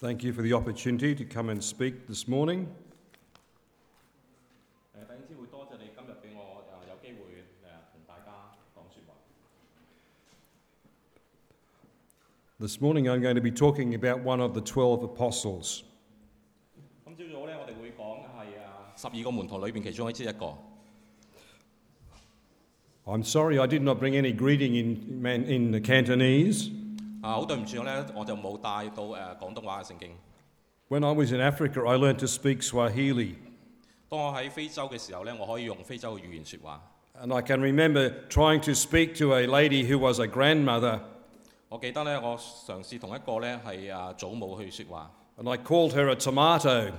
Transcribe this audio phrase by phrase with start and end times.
[0.00, 2.68] Thank you for the opportunity to come and speak this morning.
[12.60, 15.82] This morning I'm going to be talking about one of the 12 apostles.
[23.04, 26.70] I'm sorry I did not bring any greeting in, in Cantonese.
[27.27, 30.11] 啊，好对唔住咧，我就冇带到诶广东话嘅圣经。
[30.89, 33.35] When I was in Africa, I learned to speak Swahili.
[34.09, 36.81] 当我喺非洲嘅时候咧，我可以用非洲嘅语言说话。
[37.21, 40.99] And I can remember trying to speak to a lady who was a grandmother,
[41.69, 45.09] 我记得咧，我尝试同一个咧系啊祖母去说话。
[45.39, 46.91] and I called her a tomato.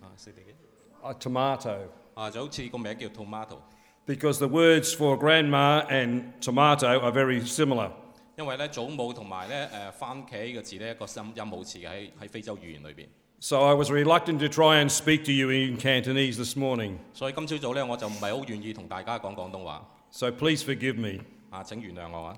[0.00, 0.54] 啊，四地几
[1.02, 1.76] A tomato.
[2.14, 3.58] 啊，就好似个名叫 tomato，
[4.06, 7.90] Because the words for grandma and tomato are very similar.
[8.38, 13.06] 因为咧祖母同埋咧诶番茄呢个字咧个音音好似嘅喺喺非洲语言里边。
[13.40, 16.96] So I was reluctant to try and speak to you in Cantonese this morning.
[17.12, 19.86] 所以今朝早咧我就唔系好愿意同大家讲广东话。
[20.10, 21.22] So please forgive me.
[21.50, 22.36] 啊，请原谅我啊！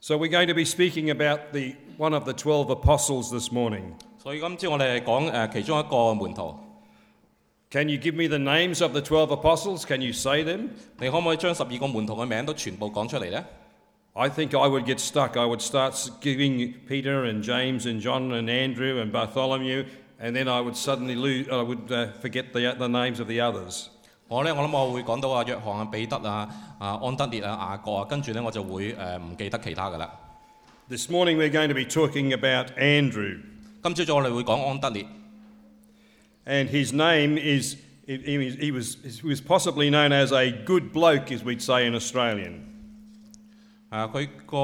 [0.00, 3.92] So we're going to be speaking about the one of the 12 apostles this morning.
[4.18, 6.56] 所以今朝我哋系讲诶其中一个门徒，
[7.70, 9.84] Can you give me the names of the 12 apostles?
[9.86, 10.68] Can you say them?
[10.98, 13.44] 你可唔可以将十二个门徒嘅名都全部讲出嚟呢？
[14.16, 15.36] I think I would get stuck.
[15.36, 19.84] I would start s- giving Peter and James and John and Andrew and Bartholomew,
[20.20, 23.40] and then I would suddenly lose, I would uh, forget the, the names of the
[23.40, 23.88] others.
[24.28, 26.48] 我呢，我谂我会讲到啊约翰啊、彼得啊、
[26.78, 30.10] 啊安德烈啊、雅各啊，跟住呢，我就会诶唔记得其他噶啦。
[30.88, 33.40] This morning we're going to be talking about Andrew,
[33.82, 35.06] 今朝早我哋会讲安德烈，
[36.46, 37.76] and his name is,
[38.06, 41.62] he, he was- he was, he was possibly known as a good bloke, as we'd
[41.62, 42.68] say in Australian.
[43.89, 44.57] 誒佢個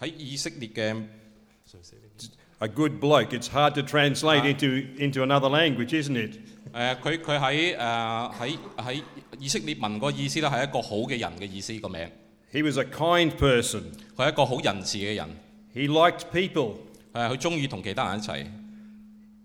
[0.00, 1.02] 喺以色列嘅
[2.58, 3.32] A good bloke.
[3.32, 6.38] It's hard to translate into, into another language, isn't it?
[6.72, 9.02] 誒佢佢喺誒喺喺
[9.38, 12.08] 以色列文個意思咧係一個好嘅人嘅意思個名
[12.52, 13.82] ，He was a kind person.
[14.16, 15.28] 佢係一個好仁慈嘅人
[15.74, 16.76] ，He liked people.
[17.12, 18.46] 誒佢中意同其他人一齊。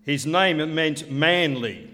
[0.06, 1.88] His name meant manly.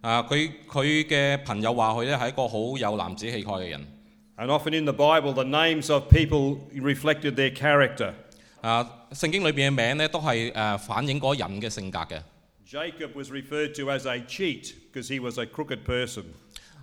[0.00, 0.22] 啊！
[0.28, 3.95] 佢佢嘅朋友話佢咧係一個好有男子氣概嘅人。
[4.37, 8.13] And often in the Bible, the names of people reflected their character.
[8.61, 12.21] 啊，圣经里边嘅名咧都系诶反映嗰个人嘅性格嘅。
[12.67, 16.23] Jacob was referred to as a cheat because he was a crooked person.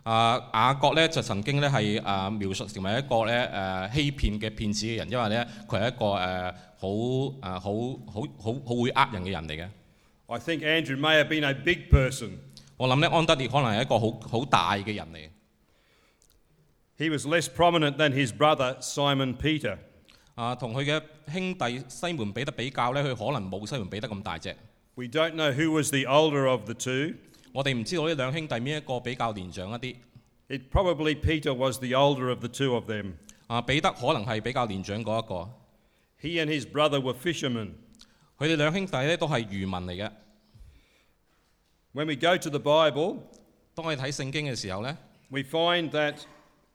[0.05, 7.61] 啊，雅各咧就曾经咧系诶描述成为一个咧诶欺骗嘅骗子嘅人，因为咧佢系一个诶好诶好
[8.12, 9.69] 好好好会呃人嘅人嚟嘅。
[10.27, 12.33] I think Andrew may have been a big person.
[12.77, 15.29] 我谂咧安德烈可能系一个好好大嘅人嚟。
[16.99, 19.79] He was less prominent than his brother Simon Peter.
[20.34, 21.03] 啊，同佢嘅
[21.33, 24.56] 兄弟西门彼得比较咧，佢可能冇西门彼得咁大只。
[24.95, 27.15] We don't know who was the older of the two.
[27.53, 29.97] 我哋唔知道呢两兄弟边一个比较年长一啲。
[30.49, 33.12] It probably Peter was the older of the two of them.
[33.47, 35.51] 啊，彼得可能系比较年长嗰一个。
[36.21, 37.73] He and his brother were fishermen.
[38.39, 40.11] 佢哋两兄弟咧都系渔民嚟嘅。
[41.95, 43.19] When we go to the Bible,
[43.75, 44.97] 当我哋睇圣经嘅时候呢，
[45.31, 46.17] we find that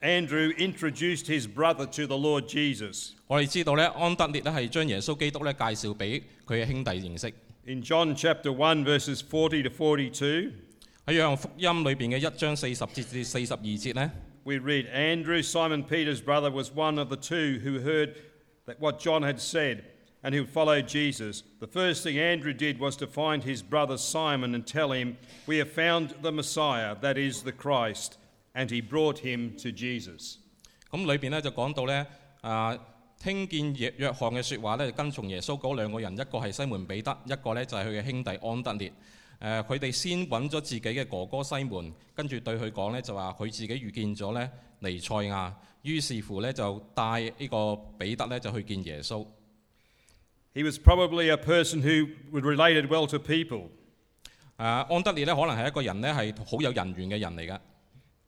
[0.02, 3.12] Andrew introduced his brother to the Lord Jesus.
[3.28, 7.34] 我哋知道咧安德烈咧系将耶稣基督咧介绍俾佢嘅兄弟认识。
[7.66, 10.52] In John chapter 1, verses 40 to 42,
[11.06, 14.12] 喺约翰福音里边嘅一章四十节至四十二节呢，
[14.44, 18.16] we read Andrew, Simon Peter's brother, was one of the two who heard
[18.66, 19.84] that what John had said
[20.22, 21.44] and who followed Jesus.
[21.62, 25.16] The first thing Andrew did was to find his brother Simon and tell him,
[25.48, 28.18] We have found the Messiah, that is the Christ.
[28.59, 30.39] And he brought him to Jesus.
[30.91, 32.05] 咁裏邊咧就講到咧
[32.41, 32.77] 啊，
[33.21, 38.93] 聽見約約翰嘅説話咧，就跟從耶穌嗰兩個人，一個係西門彼得，一個咧就係佢嘅兄弟安德烈。
[39.41, 44.51] 誒、佢哋先揾咗自己嘅哥哥西門，跟住對佢講咧就話佢自己遇見咗咧
[44.81, 49.25] 尼賽亞，於是乎咧就帶呢個彼得咧就去見耶穌。
[50.55, 53.69] He was probably a person who would related well to people.
[54.57, 57.61] 誒、安德烈咧可能係一個人咧係好有人緣嘅人嚟嘅。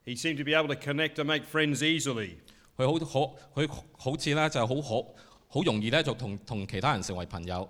[0.05, 2.35] He seemed to be able to connect and make friends easily.
[2.77, 3.67] 佢好好佢
[3.97, 5.05] 好似咧就好好
[5.47, 7.67] 好容易咧就同同其他人成为朋友，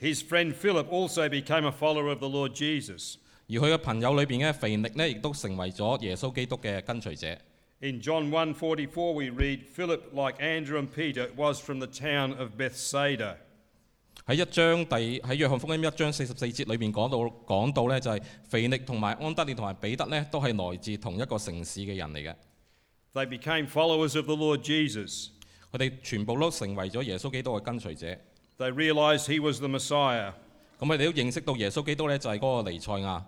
[0.00, 3.16] His friend Philip also became a follower of the Lord Jesus.
[3.48, 7.38] 而佢嘅朋友里边嘅腓力咧亦都成为咗耶稣基督嘅跟随者。
[7.80, 12.52] In John 1:44 we read Philip like Andrew and Peter was from the town of
[12.56, 13.36] Bethsaida.
[14.25, 17.17] 喺一章第喺約翰福音一章四十四節裏邊講到
[17.47, 22.35] 講到咧就係腓力同埋安德烈同埋彼得咧都係來自同一個城市嘅人嚟嘅
[23.13, 25.29] ，They became followers of the Lord Jesus.
[25.71, 28.17] 佢哋全部都成為咗耶穌基督嘅跟隨者。
[28.59, 30.33] they realized he was the Messiah.
[30.79, 33.23] 咁佢哋都認識到耶穌基督咧就係嗰個彌賽亞。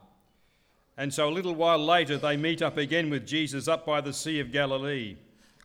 [0.97, 4.11] And so a little while later, they meet up again with Jesus up by the
[4.11, 5.15] Sea of Galilee.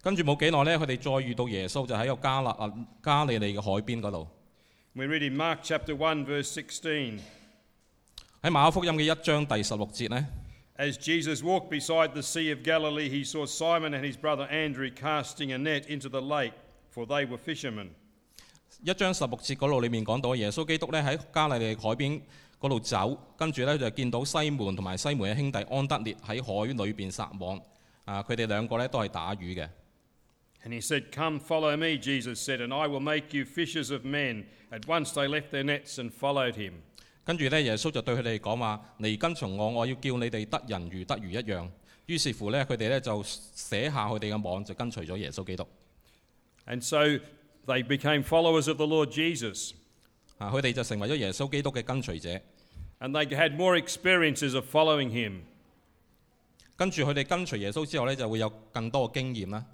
[0.03, 2.73] 跟住冇幾耐咧，佢哋再遇到耶穌就喺個加勒啊
[3.03, 4.29] 加利利嘅海邊嗰度。
[4.96, 7.20] We read in Mark chapter 1, verse 16.
[8.42, 10.28] 喺马可福音嘅一章第十六节呢，
[10.78, 14.90] As Jesus walked beside the Sea of Galilee, he saw Simon and his brother Andrew
[14.94, 16.54] casting a net into the lake,
[16.94, 17.90] for they were fishermen.
[18.84, 22.20] 一章十六节嗰度里面讲到耶稣基督咧喺加利利海边
[22.60, 27.62] 嗰度走，跟住咧就见到西门同埋西门嘅兄弟安德烈喺海里边撒网。
[28.06, 29.70] 啊，佢哋两个咧都系打鱼嘅。
[30.66, 34.06] And he said, Come, follow me, Jesus said, and I will make you fishers of
[34.06, 34.46] men.
[34.72, 36.74] At once they left their nets and followed him.
[37.26, 41.68] 跟住咧，耶稣就对佢哋讲话：嚟跟从我，我要叫你哋得人如得鱼一样。
[42.06, 45.68] 于是乎咧，佢哋咧就写下佢哋嘅网，就跟随咗耶稣基督。
[46.68, 46.98] And so
[47.66, 49.72] they became followers of the Lord Jesus.
[50.38, 52.40] 啊，佢哋就成为咗耶稣基督嘅跟随者。
[53.00, 55.42] And they had more experiences of following him.
[56.76, 59.66] 跟住佢哋跟随耶稣之后咧，就会有更多嘅经验啦。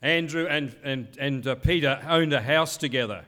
[0.00, 3.22] Andrew and, and, and uh, Peter owned a house together.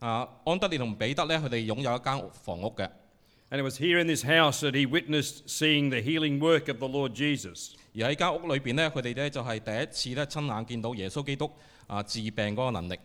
[0.00, 2.88] 啊，安德烈同彼得咧，佢哋拥有一间房屋嘅。
[3.50, 6.78] And it was here in this house that he witnessed seeing the healing work of
[6.78, 7.72] the Lord Jesus.
[7.94, 11.50] 而喺间屋里边呢，佢哋咧就系第一次咧亲眼见到耶稣基督
[11.86, 12.98] 啊治病嗰个能力。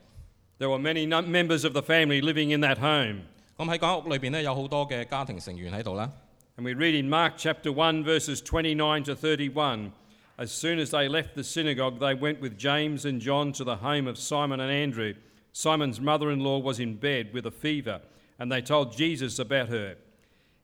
[0.57, 3.21] There were many num- members of the family living in that home.
[3.57, 6.09] 咁喺间屋里边呢，有好多嘅家庭成员喺度啦。
[6.57, 9.91] And we read in Mark chapter 1, verses 29 to 31
[10.37, 13.77] As soon as they left the synagogue, they went with James and John to the
[13.77, 15.15] home of Simon and Andrew.
[15.51, 18.01] Simon's mother in law was in bed with a fever,
[18.37, 19.95] and they told Jesus about her.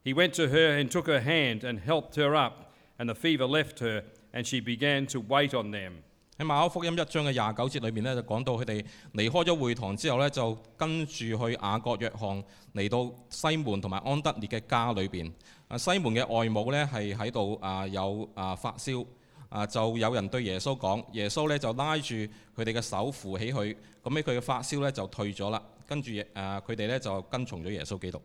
[0.03, 3.45] He went to her and took her hand and helped her up, and the fever
[3.47, 6.03] left her, and she began to wait on them.
[6.37, 8.83] 喺马可福音一章嘅廿九节里面呢，就讲到佢哋
[9.13, 12.43] 离开咗会堂之后呢，就跟住去雅各约翰
[12.73, 15.31] 嚟到西门同埋安德烈嘅家里边。
[15.67, 19.05] 啊，西门嘅外母呢系喺度啊有啊发烧，
[19.48, 22.28] 啊就有人對耶穌講，耶穌咧就拉住佢
[22.64, 25.62] 哋嘅手扶起佢，咁咧佢嘅發燒咧就退咗啦。
[25.86, 28.20] 跟住誒佢哋咧就跟從咗耶穌基督。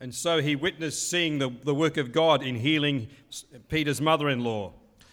[0.00, 3.06] And so he witnessed seeing the, the work of God in healing
[3.68, 4.72] Peter's mother in law.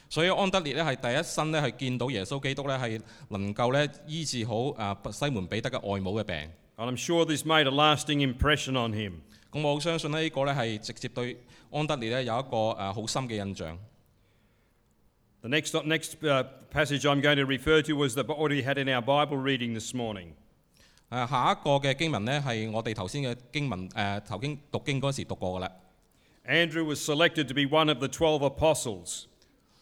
[0.09, 6.35] 所以安德烈咧係第一身咧係見到耶穌基督咧係能夠咧醫治好啊西門彼得嘅外母嘅病。
[6.77, 9.21] And I'm sure this made a lasting impression on him.
[9.51, 11.37] 咁我好相信呢呢個咧係直接對
[11.71, 13.77] 安德烈咧有一個誒好深嘅印象。
[15.42, 18.88] The next, next uh, passage I'm going to refer to was the, what we had in
[18.88, 20.32] our Bible reading this morning.
[21.08, 25.72] 诶下一个嘅经文呢，系我哋头先嘅经文诶头经读经嗰时读过㗎啦。
[26.48, 29.24] Andrew was selected to be one of the 12 apostles.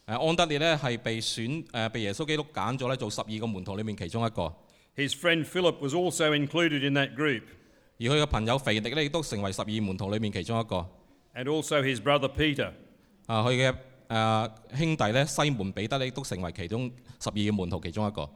[0.07, 4.55] 诶安德烈呢系被选诶被耶稣基督拣咗咧做十二个门徒里面其中一个，而
[4.97, 7.43] His friend Philip was also included in that group,
[7.99, 10.87] 佢嘅朋友腓力呢亦都成为十二门徒里面其中一个。
[11.35, 12.71] and also his brother Peter.
[13.27, 13.75] 啊，佢嘅
[14.10, 18.28] 誒兄弟咧西門彼得咧都成為其中十二個門徒其中一個。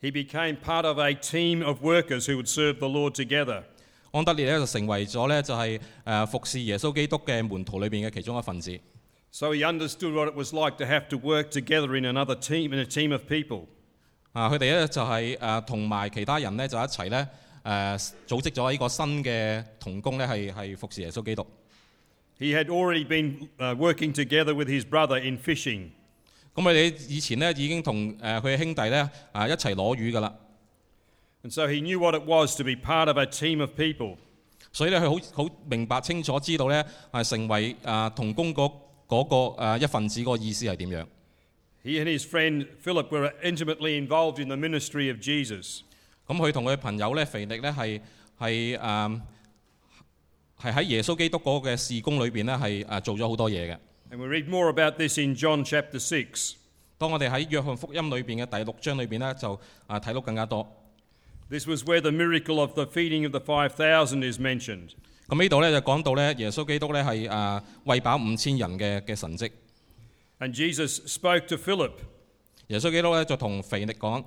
[0.00, 3.62] He became part of a team of workers who would serve the Lord together.
[4.10, 8.78] 安德烈咧就成為咗咧就係誒服侍耶穌基督嘅門徒裏邊嘅其中一份子。
[9.30, 12.80] So he understood what it was like to have to work together in another team, in
[12.80, 13.66] a team of people.
[14.32, 17.28] 啊，佢哋咧就係誒同埋其他人咧就一齊咧
[17.62, 21.46] 誒組織咗呢個新嘅同工咧係係服侍耶穌基督。
[22.42, 25.92] He had already been uh, working together with his brother in fishing.
[26.56, 30.34] 咁佢哋以前咧已經同誒佢兄弟咧啊一齊攞魚噶啦
[31.44, 34.16] ，And so he knew what it was to be part of a team of people.
[34.72, 38.72] 所以咧佢好好明白清楚知道咧啊成為啊同工嗰
[39.06, 41.06] 嗰個啊一份子個意思係點樣。
[41.84, 45.82] He and his friend Philip were intimately involved in the ministry of Jesus.
[50.62, 53.76] 係喺耶穌基督嗰個嘅事工裏邊咧係誒做咗好多嘢嘅。
[54.12, 56.54] And we read more about this in John chapter six.
[56.98, 60.64] 當我哋喺約翰福音裏邊嘅第六章裏邊咧就啊睇到更加多。
[61.50, 64.90] This was where the miracle of the feeding of the five thousand is mentioned.
[65.26, 69.50] 咁呢度咧就講到咧耶穌基督咧係誒餵飽五千人嘅嘅神蹟。
[70.38, 71.92] And Jesus spoke to Philip
[72.68, 74.22] 耶穌基督咧就同腓力講。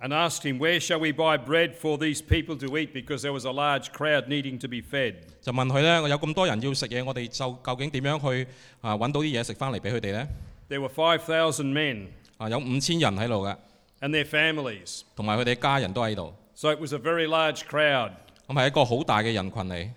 [0.00, 2.92] and asked him, Where shall we buy bread for these people to eat?
[2.92, 5.14] Because there was a large crowd needing to be fed.
[5.40, 8.46] 就问佢咧，我有咁多人要食嘢，我哋就究竟点样去
[8.80, 10.28] 啊揾到啲嘢食翻嚟俾佢哋呢？
[10.68, 12.06] There were 5,000 men
[12.38, 13.56] 啊，有五千人喺度嘅，
[14.00, 15.02] and their families.
[15.14, 18.10] 同埋佢哋家人都喺度， So it was a very large crowd.
[18.48, 19.88] 咁系一个好大嘅人群嚟。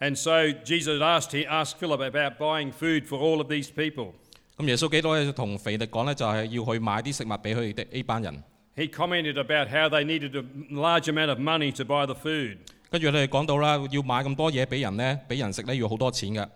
[0.00, 0.30] And so
[0.64, 4.12] Jesus asked, he asked Philip about buying food for all of these people.
[4.56, 8.42] 咁耶稣基督咧就同腓力讲咧，就系要去买啲食物俾佢哋呢班人。
[8.76, 12.58] He commented about how they needed a large amount of money to buy the food.
[12.90, 16.48] 跟 跟住你哋讲到啦，要买咁多嘢俾人呢，俾人食呢，要好多钱嘅。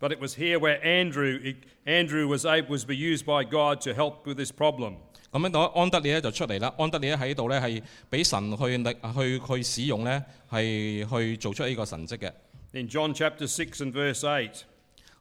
[0.00, 1.54] But it was here where Andrew,
[1.86, 4.94] Andrew was able was be used by God to help with this problem.
[5.30, 6.74] 咁样到安德烈咧就出嚟啦。
[6.76, 12.32] 安德烈咧喺度咧系俾神去力去去使用咧，系去做出呢个神迹嘅。
[12.72, 14.50] In John chapter 6 and verse 8,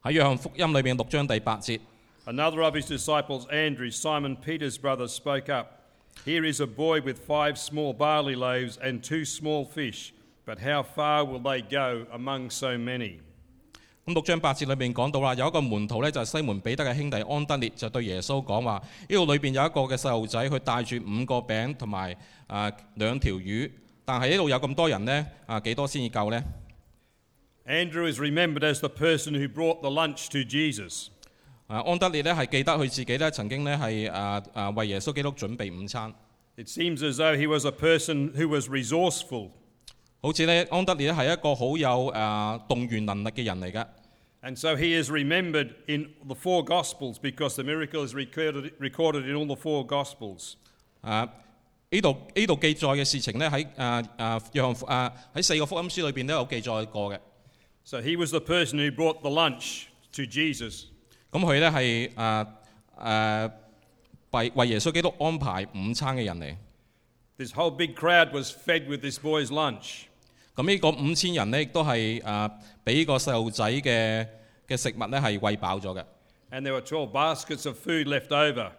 [0.04, 1.80] 喺约翰福音里边六章第八节，
[2.26, 5.68] another of his disciples, Andrew, Simon Peter's brother, spoke up.
[6.26, 10.12] Here is a boy with five small barley loaves and two small fish,
[10.46, 13.20] but how far will they go among so many?
[14.06, 22.16] 咁六章八节里边讲到啦，有一个门徒咧就系西门彼得嘅兄弟安德烈，就对耶稣讲话：呢度里边有一个嘅细路仔，佢带住五个饼同埋
[22.48, 23.70] 啊两条鱼，
[24.04, 26.44] 但系呢度有咁多人呢，啊几多先至够呢？
[27.68, 31.10] Andrew is remembered as the person who brought the lunch to Jesus.
[31.68, 36.14] 啊安德烈咧系记得佢自己咧曾经咧系啊啊为耶稣基督准备午餐。
[36.58, 39.52] It seems as though he was a person who was resourceful,
[40.22, 43.88] 好似咧安德烈咧系一个好有诶、啊、动员能力嘅人嚟嘅，
[44.44, 49.26] and so he is remembered in the four Gospels because the miracle is recorded, recorded
[49.28, 50.56] in all the four Gospels.
[51.02, 51.30] 诶
[51.90, 57.20] 呢度呢度记载嘅事情咧喺诶诶约翰福诶喺四个福音书里边都有记载过嘅。
[57.84, 60.86] So he was the person who brought the lunch to Jesus.
[61.31, 62.47] 咁佢咧係誒
[62.99, 63.51] 誒
[64.31, 66.57] 為為耶穌基督安排午餐嘅人嚟。
[67.39, 70.05] This whole big crowd was fed with this boy's lunch.
[70.55, 72.51] 咁呢個五千人呢，亦都係誒
[72.85, 74.27] 俾呢個細路仔嘅
[74.67, 76.05] 嘅食物咧係餵飽咗嘅。
[76.51, 78.71] And there were twelve baskets of food left over.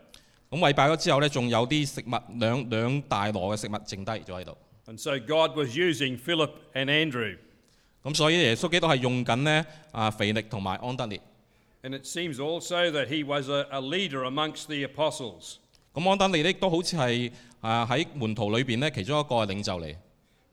[0.49, 4.57] 咁餵飽咗之後咧，仲有啲食物兩兩大籮嘅食物剩低咗喺度。
[4.87, 7.37] And so God was using Philip and Andrew.
[8.03, 11.19] 咁所以耶穌基督係用緊呢啊腓力同埋安德烈。
[11.86, 15.58] And it seems also that he was a, a leader amongst the apostles.
[15.94, 17.30] 咁安德烈呢都好似系
[17.60, 19.96] 啊喺门徒里边呢其中一个系领袖嚟，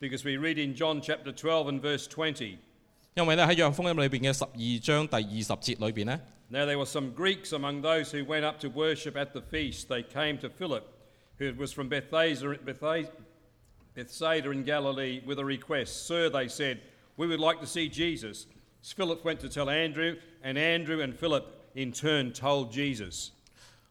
[0.02, 2.58] Because we read in John chapter 12 and verse 20.
[3.16, 9.42] 因为咧喺约翰福音里边嘅十二章第二十节里边呢， Now there were some Greeks among those who went up to worship at the
[9.42, 9.88] feast.
[9.88, 10.84] They came to Philip,
[11.38, 13.10] who was from Bethsaida, Bethes-
[13.96, 16.08] Bethsaida in Galilee, with a request.
[16.08, 16.80] Sir, they said,
[17.18, 18.48] we would like to see Jesus.
[18.93, 23.29] Philip went to tell Andrew, and Andrew and Philip in turn told Jesus.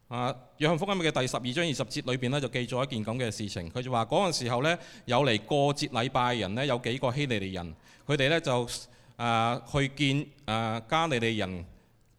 [0.10, 8.68] 啊約翰福音嘅第十二章二十節裏邊呢，就記咗一件咁嘅事情，佢就話嗰陣時候呢，有嚟過節禮拜嘅人呢，有幾個希利尼人，佢哋呢就
[9.16, 11.66] 啊去見啊加利利人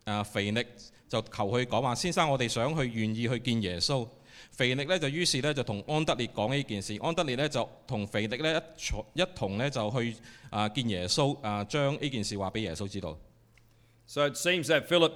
[0.05, 0.67] 啊腓力，
[1.09, 4.09] 就求佢講話，先生我哋想去願意去見耶穌。
[4.57, 10.17] 腓力咧，就於是咧，就同安德烈講呢件事，安德烈咧，就同腓力咧，一同一同咧，就去
[10.51, 13.19] 啊見耶穌啊將呢件事話俾耶穌知道。
[14.07, 15.13] So it seems that Philip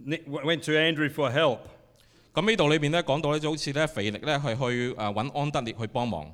[0.00, 1.58] went to Andrew for help.
[2.34, 6.32] 咁呢度裏邊咧，講到咧，就好似咧，腓力咧，係去啊揾安德烈去幫忙。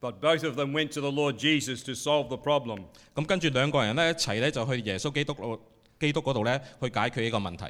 [0.00, 2.84] But both of them went to the Lord Jesus to solve the problem.
[3.14, 5.60] 咁跟住兩個人咧一齊咧就去耶穌基督嗰
[5.98, 7.64] 基督嗰度咧去解決呢個問題。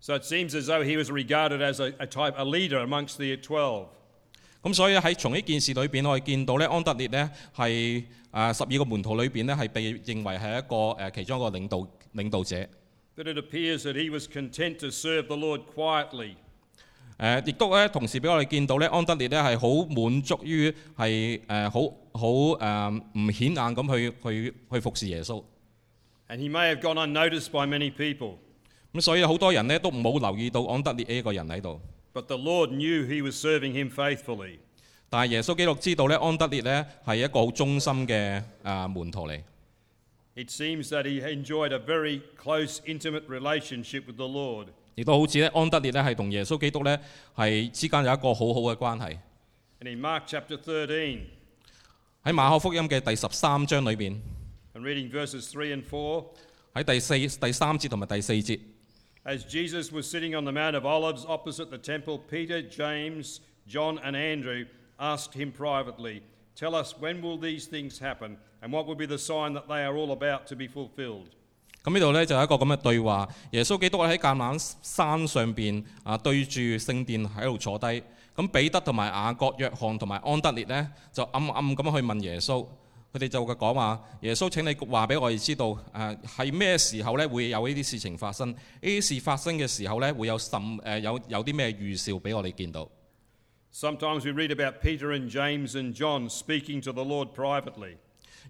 [0.00, 3.16] So it seems as though he was regarded as a, a type, a leader amongst
[3.16, 3.86] the 12.
[4.62, 12.68] 咁所以喺从呢件事里边，我哋见到咧安德烈咧系啊十二个门徒里边咧系被认为系一个诶其中一个领导领导者。
[13.16, 16.34] But it appears that he was content to serve the Lord quietly.
[17.18, 21.80] 诶亦都咧同时俾我哋见到咧安德烈咧系好满足于系诶好
[22.12, 25.44] 好诶唔显眼咁去去去服侍耶稣。
[26.28, 28.38] And he may have gone unnoticed by many people.
[28.93, 31.79] 咁所以好多人咧都冇留意到安德烈呢一個人喺度。
[32.13, 34.57] But the Lord knew he was serving him faithfully.
[35.09, 39.41] 但係耶穌基督知道咧安德烈咧係一個好忠心嘅啊門徒嚟。
[40.35, 44.67] It seems that he enjoyed a very close, intimate relationship with the Lord.
[44.95, 46.99] 亦都好似咧安德烈咧係同耶穌基督咧
[47.35, 49.17] 係之間有一個好好嘅關係。
[49.81, 51.21] And in Mark chapter thirteen，
[52.23, 54.17] 喺馬可福音嘅第十三章裏邊
[54.73, 56.25] ，and reading verses three and four，
[56.73, 58.59] 喺第四第三節同埋第四節，
[59.24, 64.14] as Jesus was sitting on the Mount of Olives opposite the temple, Peter, James, John, and
[64.16, 64.66] Andrew
[64.98, 66.22] asked him privately,
[66.54, 68.36] Tell us, when will these things happen?
[68.62, 71.28] And what will be the sign that they are all about to be fulfilled?
[71.82, 73.28] 咁呢度咧就有一个咁嘅对话。
[73.50, 78.02] 耶稣基督喺橄榄山上边啊，对住圣殿喺度坐低。
[78.36, 82.66] 咁彼得同埋雅各、约翰同埋安德烈咧，就暗暗咁去问耶稣。
[83.11, 88.49] 佢哋就講話：耶穌請你話俾我哋知道，誒係咩時候咧會有呢啲事情發生？
[88.51, 92.87] 呢啲事發生嘅時候咧，會有甚誒有有啲咩預兆俾我哋見到
[93.73, 97.95] ？Sometimes we read about Peter and James and John speaking to the Lord privately.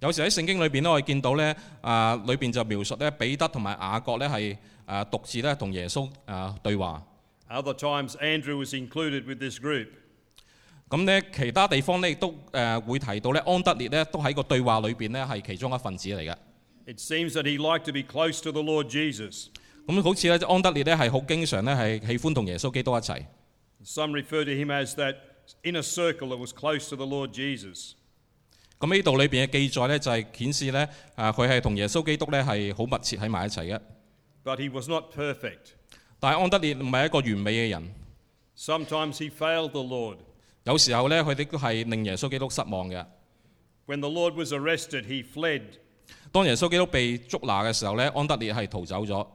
[0.02, 7.02] 有時喺聖經裏邊咧，我哋見到咧，啊裏邊就描述咧彼得同埋雅各咧係啊獨自咧同耶穌啊對話。
[7.50, 9.88] Other times, Andrew was included with this group.
[10.90, 16.36] 咁呢，其他地方呢亦都誒、呃、會提到咧，安德烈呢都喺個對話裏邊呢係其中一份子嚟嘅。
[16.88, 19.48] It seems that he liked to be close to the Lord Jesus.
[19.86, 23.24] 咁好似咧，安德烈呢係好經常呢係喜歡同耶穌基督一齊。
[23.86, 25.16] Some refer to him as that
[25.64, 27.92] inner circle that was close to the Lord Jesus.
[28.80, 33.80] 咁呢度裏邊嘅記載呢，就係顯示呢，啊佢係同耶穌基督呢係好密切喺埋一齊嘅。
[34.44, 35.74] But he was not perfect.
[36.20, 37.94] 但係安德烈唔係一個完美嘅人
[38.58, 40.18] ，Sometimes he failed the Lord.
[40.65, 43.05] 有时候呢，佢哋都系令耶稣基督失望嘅。
[43.87, 45.63] When the Lord was arrested, he fled.
[46.33, 49.27] 当耶稣基督被捉拿嘅时候呢，安德烈系逃走咗。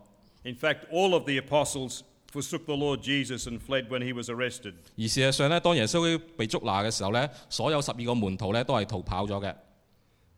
[0.44, 2.01] In fact, all of the apostles
[2.32, 4.74] forsook the Lord Jesus and fled when he was arrested.
[4.98, 9.54] 而事实上呢，当耶稣基督被捉拿嘅时候呢，所有十二个门徒呢都系逃跑咗嘅。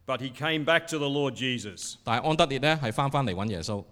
[0.05, 1.95] But he came back to the Lord Jesus.
[2.03, 3.85] 但系安德烈呢系翻返嚟揾耶稣。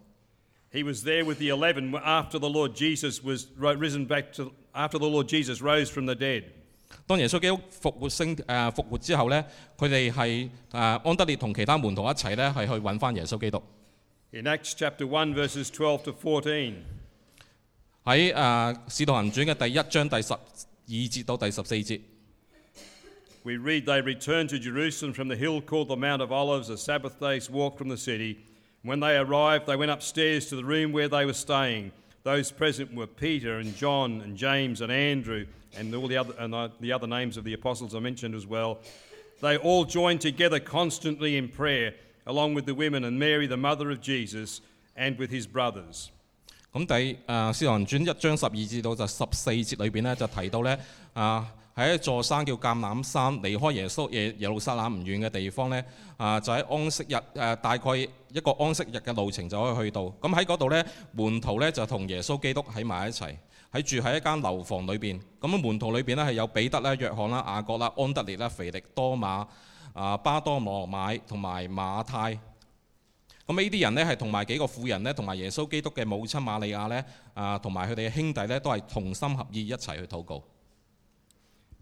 [0.73, 4.51] He was there with the eleven after the Lord Jesus was ri- risen back to
[4.73, 6.43] after the Lord Jesus rose from the dead.
[7.05, 9.43] 当耶稣基督复活升诶、呃、复活之后呢，
[9.77, 13.61] 佢哋系诶安德烈同其他门徒一齐呢系去揾翻耶稣基督。
[14.31, 16.73] In Acts chapter 1, verses 12 to 14,
[18.05, 18.33] 喺诶《
[18.87, 20.39] 使徒行传》嘅第一章第十二
[20.87, 22.01] 节到第十四节，
[23.43, 26.77] we read, They returned to Jerusalem from the hill called the Mount of Olives, a
[26.77, 28.37] Sabbath day's walk from the city.
[28.83, 31.91] When they arrived, they went upstairs to the room where they were staying.
[32.23, 35.45] Those present were Peter and John and James and Andrew
[35.77, 38.45] and all the other, and uh, the other names of the apostles I mentioned as
[38.45, 38.79] well.
[39.41, 41.93] They all joined together constantly in prayer,
[42.25, 44.61] along with the women and Mary, the mother of Jesus,
[44.97, 46.09] and with his brothers.
[46.71, 47.17] 咁第诶《
[47.53, 50.77] 使徒行传》一章十二至到就十四节里边呢，就提到呢，
[51.13, 55.84] 啊 喺一座山叫橄欖山，離開耶穌耶耶路撒冷唔遠嘅地方呢，
[56.16, 60.02] 啊就喺安息日誒、大概一個安息日嘅路程就可以去到。
[60.02, 63.36] 咁喺嗰度呢，門徒呢就同耶穌基督喺埋一齊，
[63.72, 65.20] 喺住喺一間樓房裏邊。
[65.40, 69.44] 咁啊門徒裏邊呢係有彼得啦、約翰啦、雅各啦、安德烈啦、腓力多馬、
[69.94, 72.38] 啊巴多羅買同埋馬太。
[73.46, 80.40] 咁呢啲人呢，係同埋幾個婦人呢，同埋耶穌基督嘅母親瑪利亞呢，啊，同埋佢哋嘅兄弟呢，都係同心合意一齊去禱告。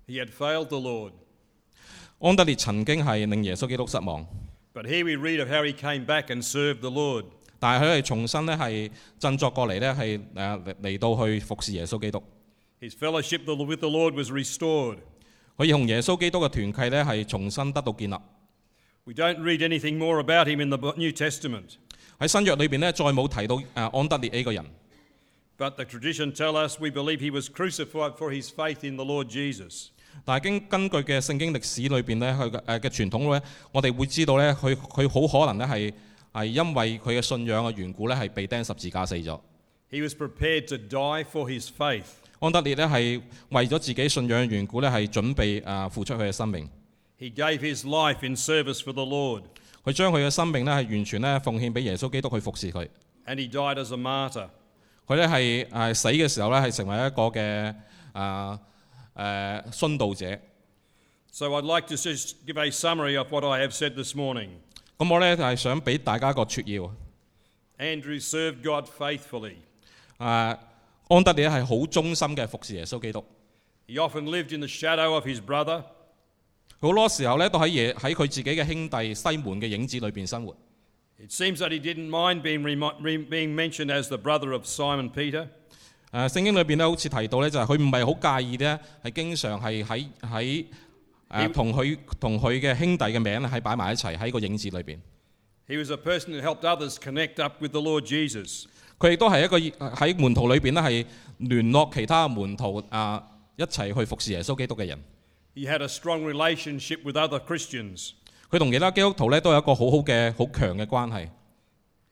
[0.08, 1.12] He had failed the Lord.
[2.20, 4.26] 安德烈曾经系令耶稣基督失望，
[4.74, 7.26] But here we read of how he came back and served the Lord.
[7.60, 12.24] 但系佢系重新呢，系振作过嚟呢，系诶嚟嚟到去服侍耶稣基督。
[12.80, 14.98] His fellowship the- with the Lord was restored.
[15.58, 18.16] 佢同耶稣基督嘅团契呢，系重新得到建立。
[19.06, 21.76] We don't read anything more about him in the New Testament,
[22.20, 24.66] 喺新约里边呢，再冇提到诶安德烈呢个人。
[25.62, 29.06] but the tradition tell us we believe he was crucified for his faith in the
[29.06, 29.90] Lord Jesus.
[30.26, 35.94] 但系经根据嘅圣经历史里边呢，佢嘅诶嘅传统呢，我哋会知道呢，佢佢好可能呢系
[36.34, 39.40] 系因为佢嘅信仰嘅缘故呢，系被钉十字架死咗。
[39.90, 42.06] He was prepared to die for his faith.
[42.40, 46.70] 安德烈呢系为咗自己信仰嘅缘故呢，系准备诶付出佢嘅生命。
[47.20, 49.44] He gave his life in service for the Lord,
[49.84, 52.88] 佢将佢嘅生命呢系完全呢奉献俾耶稣基督去服侍佢。
[53.26, 54.50] and he died as a martyr.
[55.07, 57.75] 佢咧係誒死嘅時候咧，係成為一個嘅
[58.15, 58.59] 誒
[59.15, 60.39] 誒殉道者。
[61.31, 64.51] So I'd like to just give a summary of what I have said this morning.
[64.99, 66.91] 咁我咧就係想俾大家一個撮要。
[67.79, 69.57] Andrew served God faithfully.
[70.19, 70.59] 誒、
[71.09, 73.25] 安德烈係好忠心嘅服侍耶穌基督。
[73.89, 75.83] He often lived in the shadow of his brother,
[76.81, 80.55] 好多時候咧都喺耶喺佢自己嘅兄弟西門嘅影子裏邊生活。
[81.22, 85.10] It seems that he didn't mind being, remi- re- being mentioned as the brother of Simon
[85.10, 85.48] Peter.
[86.12, 90.66] 诶、圣经里边咧好似提到咧，就系佢唔系好介意咧，系经常系喺喺
[91.30, 95.00] 诶同佢同佢嘅兄弟嘅名咧系摆埋一齐喺个影子里边。
[95.68, 98.66] He was a person who helped others connect up with the Lord Jesus.
[99.00, 101.06] 佢亦都系一个喺门徒里边咧系
[101.40, 103.22] 联络其他门徒啊
[103.58, 104.98] 一齐去服侍耶稣基督嘅人。
[105.56, 108.12] He had a strong relationship with other Christians,
[108.53, 111.29] 佢同其他基督徒咧都有一個好好嘅好強嘅關係。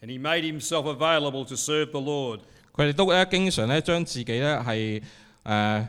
[0.03, 2.41] and he made himself available to serve the Lord.
[2.73, 5.03] 佢哋都咧經常咧將自己咧係
[5.45, 5.87] 誒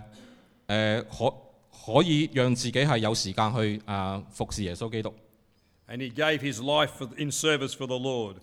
[0.68, 5.14] 誒可可以讓自己係有時間去啊、服侍耶穌基督。
[5.88, 8.36] And he gave his life for, in service for the Lord.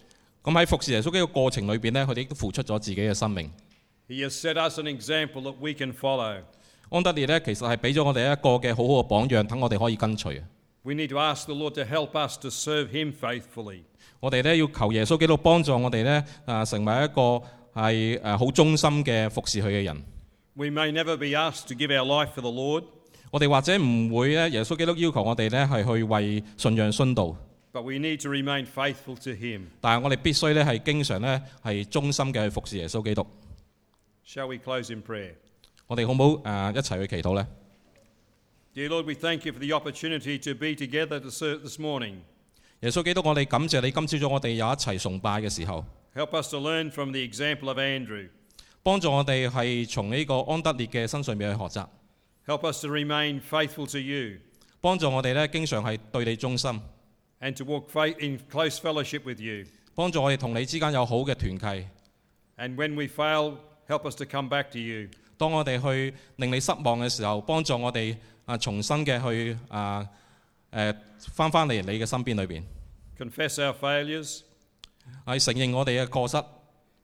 [0.43, 3.51] 咁喺服侍耶穌基督嘅過程裏邊咧，佢哋都付出咗自己嘅生命。
[4.09, 6.41] He has set us an example that we can follow.
[6.89, 10.43] 安德烈咧其實係俾咗我哋一個嘅好好嘅榜樣，等我哋可以跟隨。
[10.83, 13.83] We need to ask the Lord to help us to serve him faithfully.
[14.21, 17.43] 我哋咧要求耶穌基督幫助我哋咧啊，成為一個
[17.75, 20.03] 係誒好忠心嘅服侍佢嘅人。
[20.55, 22.85] We may never be asked to give our life for the Lord,
[23.31, 27.37] 我哋或者唔會咧，耶穌基督要求我哋咧係去為信仰殉道
[27.73, 29.63] ，but we need to remain faithful to him.
[29.81, 33.27] 但係我哋必須咧係經常咧係忠心嘅去服侍耶穌基督。
[34.27, 35.35] Shall we close in prayer?
[35.87, 36.25] 我哋好唔好
[36.73, 37.47] 誒、一齊去祈禱呢？
[38.78, 42.18] Dear Lord, we thank you for the opportunity to be together to serve this morning.
[42.82, 45.86] 耶稣基督，我哋感谢你今朝早我哋有一齐崇拜嘅时候，
[46.16, 48.30] Help us to learn from the example of Andrew.
[48.84, 51.88] 帮助我哋系从呢个安德烈嘅身上面去学习，
[52.46, 54.40] Help us to remain faithful to you
[54.82, 56.82] 帮助我哋咧经常系对你忠心，
[57.40, 59.66] and to walk fa- in close fellowship with you.
[59.96, 61.88] 帮助我哋同你之间有好嘅团契。
[62.58, 65.08] And when we fail, help us to come back to you.
[65.38, 68.18] 当我哋去令你失望嘅时候，帮助我哋
[68.49, 70.09] 啊重新嘅去啊
[70.73, 70.97] 誒
[71.35, 72.63] 翻翻嚟你嘅身邊裏邊
[73.19, 74.41] ，Confess our failures
[75.27, 76.39] 係承認我哋嘅過失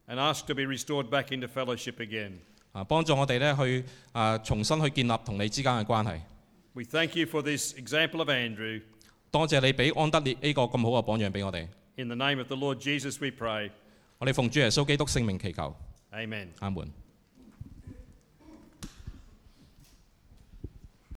[0.09, 2.39] ，and ask to be restored back into fellowship again.
[2.73, 6.19] 啊幫助我哋咧去啊重新去建立同你之間嘅關係。
[6.73, 8.81] We thank you for this example of Andrew.
[9.31, 11.69] 多謝你俾安德烈呢個咁好嘅榜樣俾我哋。
[11.97, 13.71] In the name of the Lord Jesus, we pray.
[14.17, 15.77] 我哋奉主耶穌基督聖名祈求
[16.11, 16.49] ，Amen.
[16.61, 17.04] 阿門。